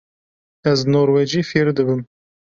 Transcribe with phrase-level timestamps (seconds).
[0.71, 2.01] Ez norwecî fêr dibim.